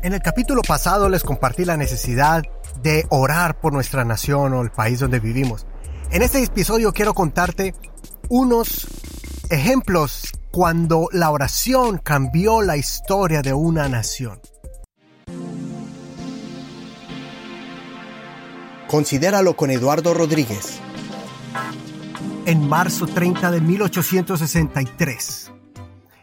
En 0.00 0.12
el 0.12 0.22
capítulo 0.22 0.62
pasado 0.62 1.08
les 1.08 1.24
compartí 1.24 1.64
la 1.64 1.76
necesidad 1.76 2.44
de 2.82 3.04
orar 3.10 3.60
por 3.60 3.72
nuestra 3.72 4.04
nación 4.04 4.54
o 4.54 4.62
el 4.62 4.70
país 4.70 5.00
donde 5.00 5.18
vivimos. 5.18 5.66
En 6.12 6.22
este 6.22 6.40
episodio 6.40 6.92
quiero 6.92 7.14
contarte 7.14 7.74
unos 8.28 8.86
ejemplos 9.50 10.32
cuando 10.52 11.08
la 11.10 11.30
oración 11.30 11.98
cambió 11.98 12.62
la 12.62 12.76
historia 12.76 13.42
de 13.42 13.52
una 13.52 13.88
nación. 13.88 14.40
Considéralo 18.86 19.56
con 19.56 19.70
Eduardo 19.72 20.14
Rodríguez. 20.14 20.78
En 22.46 22.68
marzo 22.68 23.08
30 23.08 23.50
de 23.50 23.60
1863. 23.60 25.57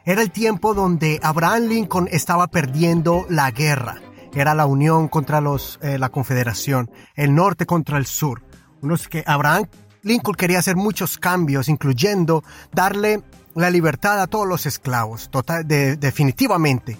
Era 0.07 0.21
el 0.21 0.29
tiempo 0.29 0.75
donde 0.75 1.19
Abraham 1.23 1.63
Lincoln 1.63 2.07
estaba 2.11 2.45
perdiendo 2.45 3.25
la 3.27 3.49
guerra. 3.49 3.99
Era 4.35 4.53
la 4.53 4.67
unión 4.67 5.07
contra 5.07 5.41
los, 5.41 5.79
eh, 5.81 5.97
la 5.97 6.09
confederación, 6.09 6.91
el 7.15 7.33
norte 7.33 7.65
contra 7.65 7.97
el 7.97 8.05
sur. 8.05 8.43
Unos 8.83 9.07
que 9.07 9.23
Abraham 9.25 9.65
Lincoln 10.03 10.35
quería 10.35 10.59
hacer 10.59 10.75
muchos 10.75 11.17
cambios, 11.17 11.69
incluyendo 11.69 12.43
darle 12.71 13.23
la 13.55 13.71
libertad 13.71 14.21
a 14.21 14.27
todos 14.27 14.47
los 14.47 14.67
esclavos, 14.67 15.31
total, 15.31 15.67
definitivamente. 15.67 16.99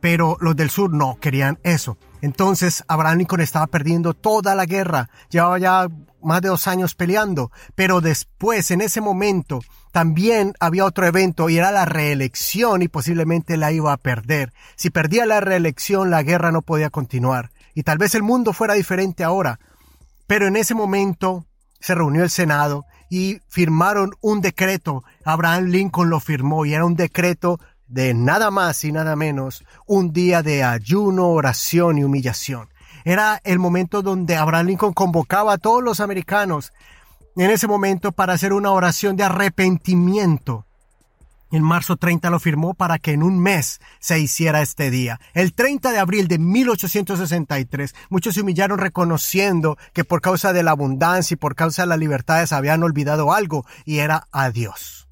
Pero 0.00 0.38
los 0.40 0.56
del 0.56 0.70
sur 0.70 0.90
no 0.94 1.18
querían 1.20 1.58
eso. 1.62 1.98
Entonces 2.22 2.84
Abraham 2.88 3.18
Lincoln 3.18 3.42
estaba 3.42 3.66
perdiendo 3.66 4.14
toda 4.14 4.54
la 4.54 4.64
guerra, 4.64 5.10
llevaba 5.28 5.58
ya 5.58 5.88
más 6.22 6.40
de 6.40 6.48
dos 6.48 6.66
años 6.66 6.94
peleando, 6.94 7.52
pero 7.74 8.00
después, 8.00 8.70
en 8.70 8.80
ese 8.80 9.02
momento, 9.02 9.60
también 9.96 10.52
había 10.60 10.84
otro 10.84 11.06
evento 11.06 11.48
y 11.48 11.56
era 11.56 11.70
la 11.70 11.86
reelección 11.86 12.82
y 12.82 12.88
posiblemente 12.88 13.56
la 13.56 13.72
iba 13.72 13.94
a 13.94 13.96
perder. 13.96 14.52
Si 14.74 14.90
perdía 14.90 15.24
la 15.24 15.40
reelección, 15.40 16.10
la 16.10 16.22
guerra 16.22 16.52
no 16.52 16.60
podía 16.60 16.90
continuar. 16.90 17.50
Y 17.72 17.82
tal 17.82 17.96
vez 17.96 18.14
el 18.14 18.22
mundo 18.22 18.52
fuera 18.52 18.74
diferente 18.74 19.24
ahora. 19.24 19.58
Pero 20.26 20.48
en 20.48 20.56
ese 20.56 20.74
momento 20.74 21.46
se 21.80 21.94
reunió 21.94 22.22
el 22.24 22.28
Senado 22.28 22.84
y 23.08 23.40
firmaron 23.48 24.10
un 24.20 24.42
decreto. 24.42 25.02
Abraham 25.24 25.68
Lincoln 25.68 26.10
lo 26.10 26.20
firmó 26.20 26.66
y 26.66 26.74
era 26.74 26.84
un 26.84 26.96
decreto 26.96 27.58
de 27.86 28.12
nada 28.12 28.50
más 28.50 28.84
y 28.84 28.92
nada 28.92 29.16
menos 29.16 29.64
un 29.86 30.12
día 30.12 30.42
de 30.42 30.62
ayuno, 30.62 31.28
oración 31.28 31.96
y 31.96 32.04
humillación. 32.04 32.68
Era 33.06 33.40
el 33.44 33.58
momento 33.58 34.02
donde 34.02 34.36
Abraham 34.36 34.66
Lincoln 34.66 34.92
convocaba 34.92 35.54
a 35.54 35.58
todos 35.58 35.82
los 35.82 36.00
americanos 36.00 36.74
en 37.44 37.50
ese 37.50 37.66
momento 37.66 38.12
para 38.12 38.32
hacer 38.32 38.52
una 38.52 38.70
oración 38.70 39.16
de 39.16 39.24
arrepentimiento. 39.24 40.64
En 41.52 41.62
marzo 41.62 41.96
30 41.96 42.28
lo 42.30 42.40
firmó 42.40 42.74
para 42.74 42.98
que 42.98 43.12
en 43.12 43.22
un 43.22 43.38
mes 43.38 43.80
se 44.00 44.18
hiciera 44.18 44.62
este 44.62 44.90
día. 44.90 45.20
El 45.32 45.52
30 45.52 45.92
de 45.92 45.98
abril 45.98 46.26
de 46.26 46.38
1863, 46.38 47.94
muchos 48.08 48.34
se 48.34 48.40
humillaron 48.40 48.78
reconociendo 48.78 49.78
que 49.92 50.04
por 50.04 50.20
causa 50.20 50.52
de 50.52 50.64
la 50.64 50.72
abundancia 50.72 51.34
y 51.34 51.38
por 51.38 51.54
causa 51.54 51.82
de 51.82 51.88
las 51.88 51.98
libertades 51.98 52.52
habían 52.52 52.82
olvidado 52.82 53.32
algo 53.32 53.64
y 53.84 53.98
era 53.98 54.26
a 54.32 54.50
Dios. 54.50 55.06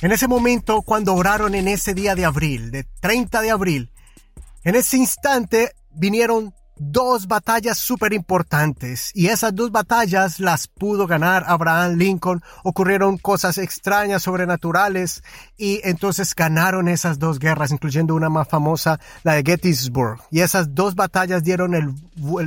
En 0.00 0.12
ese 0.12 0.28
momento, 0.28 0.82
cuando 0.82 1.14
oraron 1.14 1.54
en 1.54 1.66
ese 1.66 1.92
día 1.94 2.14
de 2.14 2.24
abril, 2.24 2.70
de 2.70 2.84
30 3.00 3.40
de 3.40 3.50
abril, 3.50 3.90
en 4.64 4.76
ese 4.76 4.96
instante 4.96 5.72
vinieron 5.92 6.54
dos 6.76 7.26
batallas 7.26 7.78
súper 7.78 8.12
importantes 8.12 9.10
y 9.14 9.28
esas 9.28 9.54
dos 9.54 9.70
batallas 9.70 10.40
las 10.40 10.66
pudo 10.66 11.06
ganar 11.06 11.44
Abraham 11.46 11.96
Lincoln. 11.96 12.42
Ocurrieron 12.64 13.18
cosas 13.18 13.58
extrañas, 13.58 14.22
sobrenaturales 14.22 15.22
y 15.56 15.80
entonces 15.84 16.34
ganaron 16.34 16.88
esas 16.88 17.18
dos 17.18 17.38
guerras, 17.38 17.72
incluyendo 17.72 18.14
una 18.14 18.28
más 18.28 18.48
famosa, 18.48 18.98
la 19.22 19.34
de 19.34 19.42
Gettysburg. 19.44 20.20
Y 20.30 20.40
esas 20.40 20.74
dos 20.74 20.94
batallas 20.94 21.44
dieron, 21.44 21.74
el, 21.74 21.94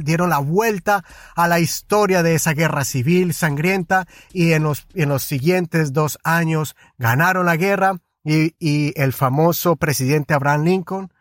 dieron 0.03 0.29
la 0.29 0.39
vuelta 0.39 1.03
a 1.35 1.47
la 1.47 1.59
historia 1.59 2.23
de 2.23 2.35
esa 2.35 2.53
guerra 2.53 2.83
civil 2.83 3.33
sangrienta 3.33 4.07
y 4.33 4.53
en 4.53 4.63
los, 4.63 4.87
en 4.93 5.09
los 5.09 5.23
siguientes 5.23 5.93
dos 5.93 6.17
años 6.23 6.75
ganaron 6.97 7.45
la 7.45 7.57
guerra 7.57 7.97
y, 8.23 8.55
y 8.59 8.99
el 8.99 9.13
famoso 9.13 9.75
presidente 9.75 10.33
Abraham 10.33 10.63
Lincoln, 10.63 11.13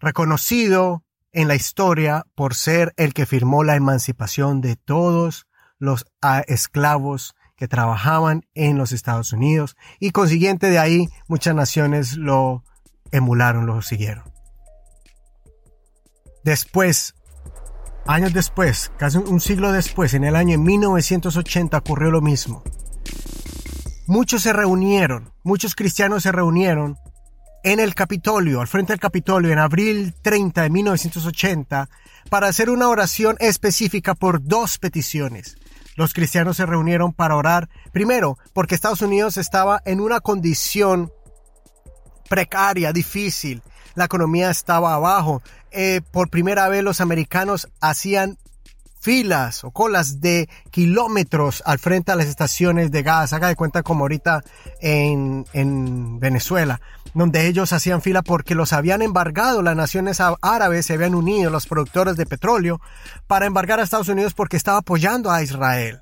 reconocido 0.00 1.04
en 1.32 1.48
la 1.48 1.54
historia 1.54 2.26
por 2.34 2.54
ser 2.54 2.92
el 2.96 3.14
que 3.14 3.26
firmó 3.26 3.64
la 3.64 3.76
emancipación 3.76 4.60
de 4.60 4.76
todos 4.76 5.46
los 5.78 6.06
ah, 6.22 6.42
esclavos 6.46 7.34
que 7.56 7.68
trabajaban 7.68 8.42
en 8.54 8.78
los 8.78 8.92
Estados 8.92 9.32
Unidos 9.32 9.76
y 9.98 10.10
consiguiente 10.10 10.70
de 10.70 10.78
ahí 10.78 11.08
muchas 11.28 11.54
naciones 11.54 12.16
lo 12.16 12.64
emularon, 13.10 13.66
lo 13.66 13.82
siguieron. 13.82 14.24
Después, 16.42 17.14
años 18.06 18.32
después, 18.32 18.90
casi 18.96 19.18
un 19.18 19.40
siglo 19.40 19.72
después, 19.72 20.14
en 20.14 20.24
el 20.24 20.36
año 20.36 20.58
1980 20.58 21.76
ocurrió 21.76 22.10
lo 22.10 22.22
mismo. 22.22 22.62
Muchos 24.06 24.42
se 24.42 24.52
reunieron, 24.52 25.32
muchos 25.44 25.74
cristianos 25.74 26.22
se 26.22 26.32
reunieron 26.32 26.96
en 27.62 27.80
el 27.80 27.94
Capitolio, 27.94 28.60
al 28.60 28.68
frente 28.68 28.92
del 28.92 29.00
Capitolio, 29.00 29.52
en 29.52 29.58
abril 29.58 30.14
30 30.22 30.62
de 30.62 30.70
1980, 30.70 31.88
para 32.28 32.48
hacer 32.48 32.70
una 32.70 32.88
oración 32.88 33.36
específica 33.40 34.14
por 34.14 34.42
dos 34.42 34.78
peticiones. 34.78 35.56
Los 35.96 36.14
cristianos 36.14 36.56
se 36.56 36.66
reunieron 36.66 37.12
para 37.12 37.36
orar, 37.36 37.68
primero, 37.92 38.38
porque 38.52 38.74
Estados 38.74 39.02
Unidos 39.02 39.36
estaba 39.36 39.82
en 39.84 40.00
una 40.00 40.20
condición 40.20 41.12
precaria, 42.28 42.92
difícil. 42.92 43.62
La 43.96 44.04
economía 44.04 44.50
estaba 44.50 44.94
abajo. 44.94 45.42
Eh, 45.72 46.00
por 46.10 46.30
primera 46.30 46.68
vez 46.68 46.82
los 46.82 47.00
americanos 47.00 47.68
hacían 47.80 48.38
filas 49.00 49.64
o 49.64 49.70
colas 49.70 50.20
de 50.20 50.48
kilómetros 50.70 51.62
al 51.66 51.78
frente 51.78 52.12
a 52.12 52.16
las 52.16 52.26
estaciones 52.26 52.90
de 52.92 53.02
gas. 53.02 53.32
Haga 53.32 53.48
de 53.48 53.56
cuenta 53.56 53.82
como 53.82 54.04
ahorita 54.04 54.42
en, 54.80 55.44
en 55.52 56.20
Venezuela, 56.20 56.80
donde 57.14 57.46
ellos 57.46 57.72
hacían 57.72 58.02
fila 58.02 58.22
porque 58.22 58.54
los 58.54 58.72
habían 58.72 59.02
embargado, 59.02 59.62
las 59.62 59.76
naciones 59.76 60.20
árabes 60.42 60.86
se 60.86 60.94
habían 60.94 61.14
unido, 61.14 61.50
los 61.50 61.66
productores 61.66 62.16
de 62.16 62.26
petróleo, 62.26 62.80
para 63.26 63.46
embargar 63.46 63.80
a 63.80 63.82
Estados 63.82 64.08
Unidos 64.08 64.34
porque 64.34 64.56
estaba 64.56 64.78
apoyando 64.78 65.30
a 65.30 65.42
Israel. 65.42 66.00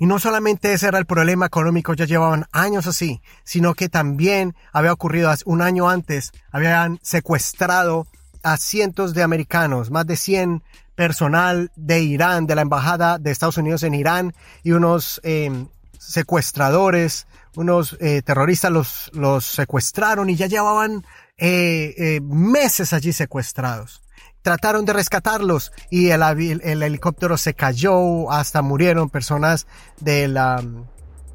Y 0.00 0.06
no 0.06 0.20
solamente 0.20 0.72
ese 0.72 0.86
era 0.86 0.98
el 0.98 1.06
problema 1.06 1.46
económico, 1.46 1.92
ya 1.92 2.04
llevaban 2.04 2.46
años 2.52 2.86
así, 2.86 3.20
sino 3.42 3.74
que 3.74 3.88
también 3.88 4.54
había 4.72 4.92
ocurrido 4.92 5.32
un 5.44 5.60
año 5.60 5.90
antes, 5.90 6.30
habían 6.52 7.00
secuestrado 7.02 8.06
a 8.44 8.56
cientos 8.56 9.12
de 9.12 9.24
americanos, 9.24 9.90
más 9.90 10.06
de 10.06 10.16
100 10.16 10.62
personal 10.94 11.72
de 11.74 12.00
Irán, 12.00 12.46
de 12.46 12.54
la 12.54 12.62
Embajada 12.62 13.18
de 13.18 13.32
Estados 13.32 13.56
Unidos 13.56 13.82
en 13.82 13.94
Irán, 13.94 14.34
y 14.62 14.72
unos 14.72 15.20
em, 15.24 15.66
secuestradores, 15.98 17.26
unos 17.58 17.96
eh, 17.98 18.22
terroristas 18.22 18.70
los, 18.70 19.10
los 19.14 19.44
secuestraron 19.44 20.30
y 20.30 20.36
ya 20.36 20.46
llevaban 20.46 21.04
eh, 21.36 21.92
eh, 21.98 22.20
meses 22.22 22.92
allí 22.92 23.12
secuestrados. 23.12 24.00
Trataron 24.42 24.84
de 24.84 24.92
rescatarlos 24.92 25.72
y 25.90 26.10
el, 26.10 26.22
el, 26.22 26.82
helicóptero 26.84 27.36
se 27.36 27.54
cayó, 27.54 28.30
hasta 28.30 28.62
murieron 28.62 29.10
personas 29.10 29.66
de 29.98 30.28
la 30.28 30.62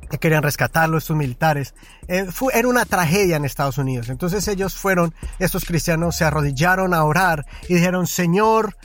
que 0.09 0.17
querían 0.17 0.43
rescatarlos, 0.43 1.03
estos 1.03 1.17
militares. 1.17 1.73
fue, 2.31 2.57
era 2.57 2.69
una 2.69 2.85
tragedia 2.85 3.35
en 3.35 3.43
Estados 3.43 3.77
Unidos. 3.77 4.07
Entonces 4.07 4.47
ellos 4.47 4.75
fueron, 4.75 5.13
estos 5.39 5.65
cristianos 5.65 6.15
se 6.15 6.23
arrodillaron 6.23 6.93
a 6.93 7.03
orar 7.03 7.45
y 7.67 7.73
dijeron, 7.73 8.07
Señor, 8.07 8.77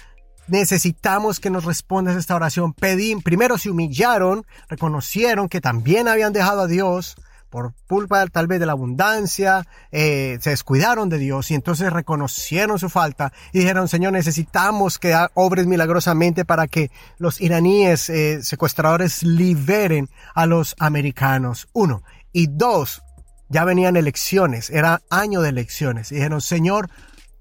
necesitamos 0.48 1.38
que 1.38 1.50
nos 1.50 1.64
respondas 1.64 2.16
esta 2.16 2.34
oración. 2.34 2.72
Pedí, 2.72 3.14
primero 3.22 3.58
se 3.58 3.70
humillaron, 3.70 4.44
reconocieron 4.68 5.48
que 5.48 5.60
también 5.60 6.08
habían 6.08 6.32
dejado 6.32 6.62
a 6.62 6.66
Dios 6.66 7.14
por 7.50 7.74
culpa 7.86 8.26
tal 8.26 8.46
vez 8.46 8.60
de 8.60 8.66
la 8.66 8.72
abundancia, 8.72 9.66
eh, 9.90 10.38
se 10.40 10.50
descuidaron 10.50 11.08
de 11.08 11.18
Dios 11.18 11.50
y 11.50 11.54
entonces 11.54 11.92
reconocieron 11.92 12.78
su 12.78 12.88
falta 12.88 13.32
y 13.52 13.60
dijeron, 13.60 13.88
Señor, 13.88 14.12
necesitamos 14.12 14.98
que 14.98 15.16
obres 15.34 15.66
milagrosamente 15.66 16.44
para 16.44 16.66
que 16.66 16.90
los 17.18 17.40
iraníes 17.40 18.10
eh, 18.10 18.42
secuestradores 18.42 19.22
liberen 19.22 20.08
a 20.34 20.46
los 20.46 20.74
americanos. 20.78 21.68
Uno. 21.72 22.02
Y 22.32 22.48
dos, 22.48 23.02
ya 23.48 23.64
venían 23.64 23.96
elecciones, 23.96 24.70
era 24.70 25.02
año 25.10 25.40
de 25.40 25.48
elecciones. 25.48 26.12
Y 26.12 26.16
dijeron, 26.16 26.40
Señor, 26.40 26.90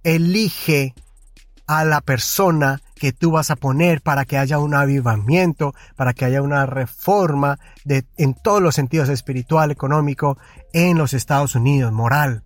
elige 0.04 0.94
a 1.68 1.84
la 1.84 2.02
persona 2.02 2.82
que 2.98 3.14
tú 3.14 3.32
vas 3.32 3.52
a 3.52 3.56
poner 3.56 4.02
para 4.02 4.26
que 4.26 4.38
haya 4.38 4.60
un 4.60 4.74
avivamiento, 4.74 5.74
para 5.96 6.14
que 6.14 6.26
haya 6.26 6.42
una 6.42 6.66
reforma 6.66 7.60
de, 7.86 8.06
en 8.18 8.34
todos 8.34 8.62
los 8.62 8.76
sentidos 8.76 9.10
espiritual, 9.10 9.72
económico, 9.72 10.38
en 10.74 10.98
los 10.98 11.14
Estados 11.14 11.56
Unidos, 11.56 11.92
moral. 11.92 12.44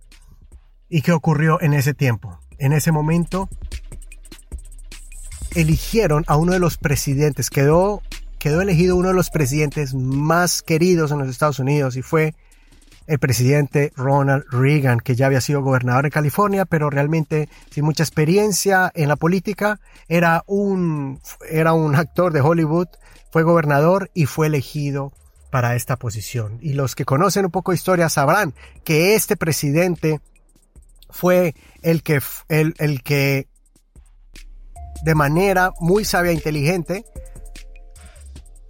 ¿Y 0.88 1.02
qué 1.02 1.12
ocurrió 1.12 1.60
en 1.60 1.72
ese 1.72 1.94
tiempo? 1.94 2.38
En 2.58 2.72
ese 2.72 2.92
momento 2.92 3.48
eligieron 5.54 6.24
a 6.26 6.36
uno 6.36 6.52
de 6.52 6.58
los 6.58 6.78
presidentes, 6.78 7.50
quedó, 7.50 8.02
quedó 8.38 8.60
elegido 8.60 8.96
uno 8.96 9.08
de 9.08 9.14
los 9.14 9.30
presidentes 9.30 9.94
más 9.94 10.62
queridos 10.62 11.10
en 11.10 11.18
los 11.18 11.28
Estados 11.28 11.58
Unidos 11.58 11.96
y 11.96 12.02
fue 12.02 12.34
el 13.06 13.18
presidente 13.18 13.92
Ronald 13.96 14.44
Reagan, 14.50 15.00
que 15.00 15.14
ya 15.14 15.26
había 15.26 15.40
sido 15.40 15.62
gobernador 15.62 16.06
en 16.06 16.10
California, 16.10 16.64
pero 16.64 16.90
realmente 16.90 17.48
sin 17.70 17.84
mucha 17.84 18.02
experiencia 18.02 18.90
en 18.94 19.08
la 19.08 19.16
política, 19.16 19.80
era 20.08 20.44
un, 20.46 21.20
era 21.50 21.72
un 21.72 21.94
actor 21.94 22.32
de 22.32 22.40
Hollywood, 22.40 22.88
fue 23.30 23.42
gobernador 23.42 24.10
y 24.14 24.26
fue 24.26 24.46
elegido 24.46 25.12
para 25.50 25.74
esta 25.74 25.96
posición. 25.96 26.58
Y 26.60 26.74
los 26.74 26.94
que 26.94 27.04
conocen 27.04 27.44
un 27.44 27.50
poco 27.50 27.72
de 27.72 27.76
historia 27.76 28.08
sabrán 28.08 28.54
que 28.84 29.14
este 29.14 29.36
presidente 29.36 30.20
fue 31.10 31.54
el 31.82 32.02
que, 32.02 32.20
el, 32.48 32.74
el 32.78 33.02
que 33.02 33.48
de 35.02 35.14
manera 35.14 35.72
muy 35.80 36.04
sabia 36.04 36.30
e 36.30 36.34
inteligente, 36.34 37.04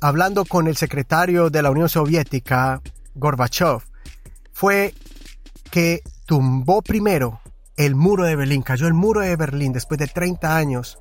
hablando 0.00 0.44
con 0.44 0.66
el 0.66 0.76
secretario 0.76 1.50
de 1.50 1.62
la 1.62 1.70
Unión 1.70 1.88
Soviética, 1.88 2.80
Gorbachev, 3.14 3.82
fue 4.62 4.94
que 5.72 6.04
tumbó 6.24 6.82
primero 6.82 7.40
el 7.76 7.96
muro 7.96 8.26
de 8.26 8.36
Berlín, 8.36 8.62
cayó 8.62 8.86
el 8.86 8.94
muro 8.94 9.18
de 9.18 9.34
Berlín 9.34 9.72
después 9.72 9.98
de 9.98 10.06
30 10.06 10.56
años 10.56 11.00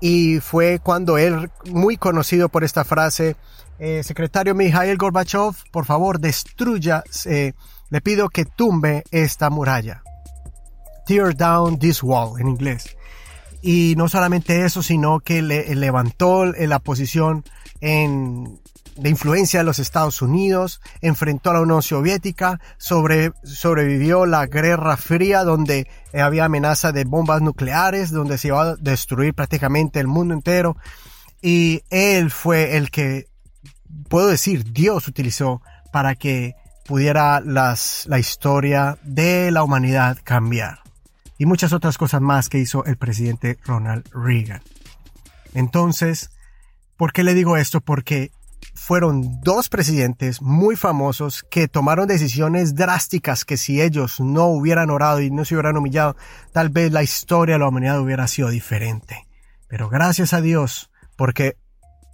y 0.00 0.38
fue 0.38 0.78
cuando 0.78 1.18
él, 1.18 1.50
muy 1.68 1.96
conocido 1.96 2.48
por 2.48 2.62
esta 2.62 2.84
frase, 2.84 3.34
eh, 3.80 4.04
secretario 4.04 4.54
Mikhail 4.54 4.96
Gorbachev, 4.96 5.56
por 5.72 5.84
favor 5.84 6.20
destruya, 6.20 7.02
eh, 7.24 7.54
le 7.90 8.00
pido 8.02 8.28
que 8.28 8.44
tumbe 8.44 9.02
esta 9.10 9.50
muralla. 9.50 10.04
Tear 11.04 11.34
down 11.34 11.80
this 11.80 12.04
wall 12.04 12.40
en 12.40 12.46
inglés. 12.46 12.96
Y 13.62 13.94
no 13.96 14.08
solamente 14.08 14.64
eso, 14.64 14.80
sino 14.80 15.18
que 15.18 15.42
le, 15.42 15.74
levantó 15.74 16.44
la 16.44 16.78
posición 16.78 17.42
en 17.80 18.60
de 18.96 19.10
influencia 19.10 19.60
de 19.60 19.64
los 19.64 19.78
Estados 19.78 20.22
Unidos, 20.22 20.80
enfrentó 21.00 21.50
a 21.50 21.54
la 21.54 21.60
Unión 21.60 21.82
Soviética, 21.82 22.60
sobre, 22.78 23.32
sobrevivió 23.42 24.26
la 24.26 24.46
Guerra 24.46 24.96
Fría 24.96 25.44
donde 25.44 25.88
había 26.12 26.44
amenaza 26.44 26.92
de 26.92 27.04
bombas 27.04 27.42
nucleares, 27.42 28.10
donde 28.10 28.38
se 28.38 28.48
iba 28.48 28.62
a 28.62 28.76
destruir 28.76 29.34
prácticamente 29.34 30.00
el 30.00 30.06
mundo 30.06 30.34
entero. 30.34 30.76
Y 31.40 31.82
él 31.90 32.30
fue 32.30 32.76
el 32.76 32.90
que, 32.90 33.26
puedo 34.08 34.28
decir, 34.28 34.72
Dios 34.72 35.08
utilizó 35.08 35.62
para 35.92 36.14
que 36.14 36.54
pudiera 36.84 37.40
las, 37.40 38.04
la 38.06 38.18
historia 38.18 38.98
de 39.02 39.50
la 39.50 39.64
humanidad 39.64 40.18
cambiar. 40.22 40.80
Y 41.38 41.46
muchas 41.46 41.72
otras 41.72 41.98
cosas 41.98 42.20
más 42.20 42.48
que 42.48 42.58
hizo 42.58 42.84
el 42.84 42.96
presidente 42.96 43.58
Ronald 43.64 44.08
Reagan. 44.12 44.62
Entonces, 45.54 46.30
¿por 46.96 47.12
qué 47.12 47.24
le 47.24 47.34
digo 47.34 47.56
esto? 47.56 47.80
Porque 47.80 48.30
fueron 48.74 49.40
dos 49.42 49.68
presidentes 49.68 50.40
muy 50.40 50.76
famosos 50.76 51.44
que 51.50 51.68
tomaron 51.68 52.08
decisiones 52.08 52.74
drásticas 52.74 53.44
que 53.44 53.56
si 53.56 53.80
ellos 53.80 54.20
no 54.20 54.46
hubieran 54.46 54.90
orado 54.90 55.20
y 55.20 55.30
no 55.30 55.44
se 55.44 55.54
hubieran 55.54 55.76
humillado, 55.76 56.16
tal 56.52 56.68
vez 56.68 56.92
la 56.92 57.02
historia 57.02 57.54
de 57.54 57.58
la 57.60 57.68
humanidad 57.68 58.00
hubiera 58.00 58.26
sido 58.26 58.48
diferente. 58.48 59.26
Pero 59.68 59.88
gracias 59.88 60.32
a 60.32 60.40
Dios, 60.40 60.90
porque 61.16 61.56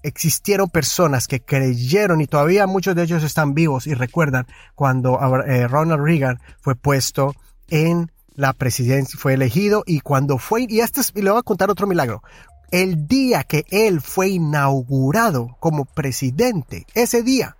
existieron 0.02 0.68
personas 0.70 1.26
que 1.28 1.40
creyeron 1.40 2.20
y 2.20 2.26
todavía 2.26 2.66
muchos 2.66 2.94
de 2.94 3.02
ellos 3.02 3.22
están 3.22 3.54
vivos 3.54 3.86
y 3.86 3.94
recuerdan 3.94 4.46
cuando 4.74 5.18
eh, 5.46 5.66
Ronald 5.66 6.02
Reagan 6.02 6.40
fue 6.60 6.74
puesto 6.74 7.34
en 7.68 8.10
la 8.34 8.52
presidencia, 8.52 9.18
fue 9.18 9.34
elegido 9.34 9.82
y 9.84 10.00
cuando 10.00 10.38
fue, 10.38 10.66
y, 10.68 10.80
este 10.80 11.00
y 11.14 11.22
le 11.22 11.30
voy 11.30 11.40
a 11.40 11.42
contar 11.42 11.70
otro 11.70 11.86
milagro, 11.86 12.22
el 12.70 13.06
día 13.06 13.44
que 13.44 13.64
él 13.70 14.00
fue 14.00 14.28
inaugurado 14.28 15.56
como 15.60 15.84
presidente, 15.84 16.86
ese 16.94 17.22
día, 17.22 17.56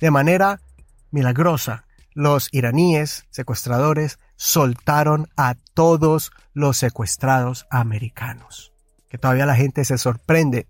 de 0.00 0.10
manera 0.10 0.60
milagrosa, 1.10 1.84
los 2.14 2.48
iraníes 2.52 3.26
secuestradores 3.30 4.18
soltaron 4.36 5.28
a 5.36 5.54
todos 5.74 6.32
los 6.52 6.76
secuestrados 6.76 7.66
americanos. 7.70 8.72
Que 9.08 9.18
todavía 9.18 9.46
la 9.46 9.54
gente 9.54 9.84
se 9.84 9.96
sorprende. 9.98 10.66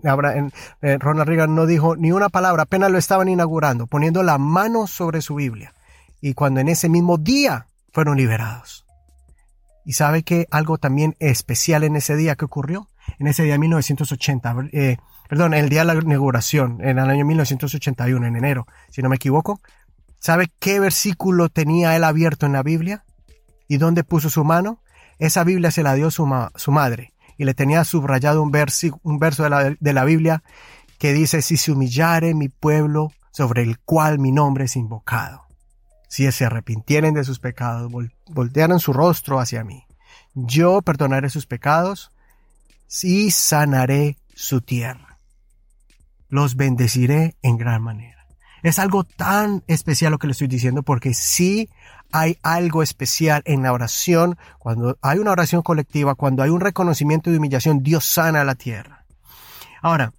Eh, 0.82 0.98
Ronald 0.98 1.28
Reagan 1.28 1.54
no 1.54 1.66
dijo 1.66 1.96
ni 1.96 2.12
una 2.12 2.28
palabra, 2.28 2.64
apenas 2.64 2.90
lo 2.90 2.98
estaban 2.98 3.28
inaugurando, 3.28 3.86
poniendo 3.86 4.22
la 4.22 4.38
mano 4.38 4.86
sobre 4.86 5.22
su 5.22 5.36
Biblia. 5.36 5.74
Y 6.20 6.34
cuando 6.34 6.60
en 6.60 6.68
ese 6.68 6.88
mismo 6.88 7.16
día 7.16 7.68
fueron 7.92 8.16
liberados. 8.16 8.84
¿Y 9.84 9.94
sabe 9.94 10.22
que 10.22 10.46
algo 10.50 10.76
también 10.76 11.16
especial 11.18 11.82
en 11.82 11.96
ese 11.96 12.14
día 12.14 12.36
que 12.36 12.44
ocurrió? 12.44 12.90
En 13.18 13.26
ese 13.26 13.44
día 13.44 13.58
1980, 13.58 14.56
eh, 14.72 14.96
perdón, 15.28 15.54
el 15.54 15.68
día 15.68 15.84
de 15.84 15.94
la 15.94 16.00
inauguración, 16.00 16.78
en 16.80 16.98
el 16.98 17.10
año 17.10 17.24
1981, 17.24 18.26
en 18.26 18.36
enero, 18.36 18.66
si 18.90 19.02
no 19.02 19.08
me 19.08 19.16
equivoco. 19.16 19.60
¿Sabe 20.20 20.50
qué 20.58 20.80
versículo 20.80 21.48
tenía 21.48 21.94
él 21.96 22.04
abierto 22.04 22.46
en 22.46 22.52
la 22.52 22.62
Biblia? 22.62 23.04
¿Y 23.68 23.76
dónde 23.76 24.04
puso 24.04 24.30
su 24.30 24.44
mano? 24.44 24.82
Esa 25.18 25.44
Biblia 25.44 25.70
se 25.70 25.82
la 25.82 25.94
dio 25.94 26.10
su, 26.10 26.28
su 26.56 26.72
madre 26.72 27.12
y 27.36 27.44
le 27.44 27.54
tenía 27.54 27.84
subrayado 27.84 28.42
un, 28.42 28.52
un 29.02 29.18
verso 29.18 29.42
de 29.44 29.50
la, 29.50 29.76
de 29.78 29.92
la 29.92 30.04
Biblia 30.04 30.42
que 30.98 31.12
dice, 31.12 31.42
si 31.42 31.56
se 31.56 31.70
humillare 31.72 32.34
mi 32.34 32.48
pueblo 32.48 33.12
sobre 33.30 33.62
el 33.62 33.78
cual 33.78 34.18
mi 34.18 34.32
nombre 34.32 34.64
es 34.64 34.74
invocado, 34.74 35.46
si 36.08 36.30
se 36.32 36.44
arrepintieren 36.44 37.14
de 37.14 37.24
sus 37.24 37.38
pecados, 37.38 37.90
voltearan 38.26 38.80
su 38.80 38.92
rostro 38.92 39.38
hacia 39.38 39.62
mí, 39.62 39.86
yo 40.34 40.82
perdonaré 40.82 41.30
sus 41.30 41.46
pecados 41.46 42.12
y 43.02 43.30
sanaré 43.30 44.16
su 44.34 44.60
tierra. 44.60 45.18
Los 46.28 46.56
bendeciré 46.56 47.36
en 47.42 47.56
gran 47.58 47.82
manera. 47.82 48.26
Es 48.62 48.78
algo 48.78 49.04
tan 49.04 49.62
especial 49.66 50.12
lo 50.12 50.18
que 50.18 50.26
le 50.26 50.32
estoy 50.32 50.48
diciendo 50.48 50.82
porque 50.82 51.14
sí 51.14 51.70
hay 52.12 52.38
algo 52.42 52.82
especial 52.82 53.42
en 53.44 53.62
la 53.62 53.72
oración. 53.72 54.36
Cuando 54.58 54.98
hay 55.02 55.18
una 55.18 55.32
oración 55.32 55.62
colectiva, 55.62 56.14
cuando 56.14 56.42
hay 56.42 56.50
un 56.50 56.60
reconocimiento 56.60 57.30
de 57.30 57.38
humillación, 57.38 57.82
Dios 57.82 58.04
sana 58.04 58.44
la 58.44 58.54
tierra. 58.54 59.04
Ahora, 59.80 60.12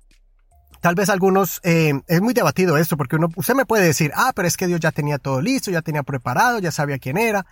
tal 0.80 0.96
vez 0.96 1.10
algunos, 1.10 1.60
eh, 1.64 1.94
es 2.08 2.22
muy 2.22 2.34
debatido 2.34 2.78
esto 2.78 2.96
porque 2.96 3.18
uno, 3.18 3.30
usted 3.36 3.56
me 3.56 3.66
puede 3.66 3.86
decir, 3.86 4.12
ah, 4.16 4.32
pero 4.36 4.48
es 4.48 4.56
que 4.56 4.68
Dios 4.68 4.80
ya 4.80 4.92
tenía 4.92 5.18
todo 5.18 5.42
listo, 5.42 5.72
ya 5.72 5.82
tenía 5.82 6.04
preparado, 6.04 6.60
ya 6.60 6.72
sabía 6.72 7.00
quién 7.00 7.18
era. 7.18 7.46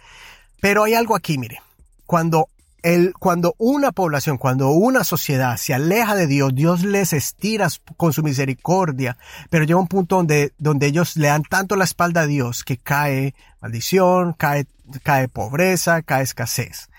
Pero 0.62 0.84
hay 0.84 0.94
algo 0.94 1.16
aquí, 1.16 1.38
mire. 1.38 1.62
Cuando 2.06 2.48
el, 2.84 3.14
cuando 3.14 3.56
una 3.58 3.92
población, 3.92 4.38
cuando 4.38 4.70
una 4.70 5.04
sociedad 5.04 5.58
se 5.58 5.74
aleja 5.74 6.16
de 6.16 6.28
Dios, 6.28 6.54
Dios 6.54 6.84
les 6.84 7.14
estira 7.14 7.68
con 7.98 8.14
su 8.14 8.24
misericordia, 8.24 9.18
pero 9.50 9.66
llega 9.66 9.80
un 9.80 9.88
punto 9.88 10.18
donde, 10.18 10.54
donde 10.58 10.88
ellos 10.88 11.18
le 11.18 11.28
dan 11.28 11.44
tanto 11.44 11.76
la 11.76 11.86
espalda 11.86 12.22
a 12.22 12.28
Dios 12.28 12.64
que 12.64 12.78
cae 12.78 13.36
maldición, 13.62 14.34
cae, 14.34 14.68
cae 15.04 15.28
pobreza, 15.28 16.02
cae 16.02 16.24
escasez. 16.24 16.90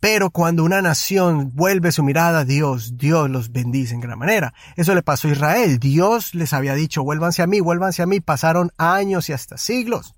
Pero 0.00 0.30
cuando 0.30 0.62
una 0.62 0.80
nación 0.80 1.50
vuelve 1.54 1.90
su 1.90 2.04
mirada 2.04 2.40
a 2.40 2.44
Dios, 2.44 2.96
Dios 2.96 3.28
los 3.28 3.50
bendice 3.50 3.94
en 3.94 4.00
gran 4.00 4.18
manera. 4.18 4.54
Eso 4.76 4.94
le 4.94 5.02
pasó 5.02 5.26
a 5.26 5.32
Israel. 5.32 5.80
Dios 5.80 6.36
les 6.36 6.52
había 6.52 6.74
dicho, 6.74 7.02
vuélvanse 7.02 7.42
a 7.42 7.48
mí, 7.48 7.58
vuélvanse 7.58 8.02
a 8.02 8.06
mí. 8.06 8.20
Pasaron 8.20 8.70
años 8.76 9.28
y 9.28 9.32
hasta 9.32 9.58
siglos 9.58 10.14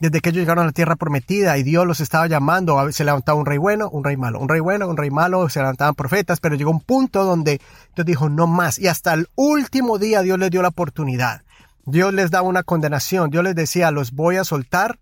desde 0.00 0.20
que 0.20 0.30
ellos 0.30 0.40
llegaron 0.40 0.62
a 0.62 0.66
la 0.66 0.72
tierra 0.72 0.96
prometida 0.96 1.58
y 1.58 1.62
Dios 1.62 1.86
los 1.86 2.00
estaba 2.00 2.26
llamando, 2.26 2.92
se 2.92 3.04
levantaba 3.04 3.38
un 3.38 3.46
rey 3.46 3.58
bueno, 3.58 3.88
un 3.90 4.04
rey 4.04 4.16
malo, 4.16 4.38
un 4.38 4.48
rey 4.48 4.60
bueno, 4.60 4.88
un 4.88 4.96
rey 4.96 5.10
malo, 5.10 5.48
se 5.48 5.58
levantaban 5.58 5.94
profetas, 5.94 6.40
pero 6.40 6.54
llegó 6.54 6.70
un 6.70 6.80
punto 6.80 7.24
donde 7.24 7.60
Dios 7.96 8.06
dijo 8.06 8.28
no 8.28 8.46
más 8.46 8.78
y 8.78 8.86
hasta 8.86 9.14
el 9.14 9.28
último 9.34 9.98
día 9.98 10.22
Dios 10.22 10.38
les 10.38 10.50
dio 10.50 10.62
la 10.62 10.68
oportunidad. 10.68 11.42
Dios 11.84 12.12
les 12.12 12.30
daba 12.30 12.46
una 12.46 12.62
condenación, 12.62 13.30
Dios 13.30 13.42
les 13.42 13.54
decía 13.54 13.90
los 13.90 14.12
voy 14.12 14.36
a 14.36 14.44
soltar 14.44 14.98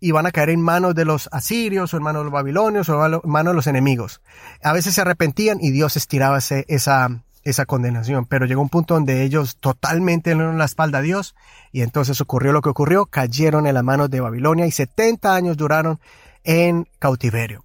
y 0.00 0.10
van 0.10 0.26
a 0.26 0.32
caer 0.32 0.50
en 0.50 0.60
manos 0.60 0.96
de 0.96 1.04
los 1.04 1.28
asirios 1.30 1.94
o 1.94 1.96
en 1.96 2.02
manos 2.02 2.20
de 2.20 2.24
los 2.24 2.32
babilonios 2.32 2.88
o 2.88 3.06
en 3.06 3.20
manos 3.24 3.52
de 3.52 3.56
los 3.56 3.66
enemigos. 3.68 4.20
A 4.60 4.72
veces 4.72 4.94
se 4.94 5.02
arrepentían 5.02 5.58
y 5.60 5.70
Dios 5.70 5.96
estiraba 5.96 6.38
esa, 6.38 7.08
esa 7.44 7.66
condenación, 7.66 8.26
pero 8.26 8.46
llegó 8.46 8.62
un 8.62 8.68
punto 8.68 8.94
donde 8.94 9.22
ellos 9.22 9.56
totalmente 9.58 10.30
le 10.30 10.36
dieron 10.36 10.58
la 10.58 10.64
espalda 10.64 10.98
a 10.98 11.02
Dios 11.02 11.34
y 11.72 11.82
entonces 11.82 12.20
ocurrió 12.20 12.52
lo 12.52 12.62
que 12.62 12.68
ocurrió, 12.68 13.06
cayeron 13.06 13.66
en 13.66 13.74
las 13.74 13.84
manos 13.84 14.10
de 14.10 14.20
Babilonia 14.20 14.66
y 14.66 14.70
70 14.70 15.34
años 15.34 15.56
duraron 15.56 16.00
en 16.44 16.88
cautiverio 16.98 17.64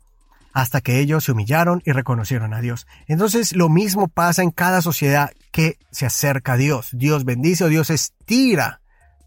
hasta 0.53 0.81
que 0.81 1.00
ellos 1.00 1.24
se 1.24 1.34
humillaron 1.34 1.84
y 1.86 1.91
reconocieron 1.91 2.55
a 2.55 2.62
Dios. 2.62 2.88
Entonces 3.05 3.55
lo 3.55 3.69
mismo 3.69 4.07
pasa 4.07 4.41
en 4.41 4.50
cada 4.50 4.81
sociedad 4.81 5.31
que 5.51 5.77
se 5.91 6.07
acerca 6.07 6.53
a 6.53 6.57
Dios. 6.57 6.89
Dios 6.93 7.25
bendice 7.25 7.63
o 7.63 7.67
Dios 7.67 7.91
estira 7.91 8.81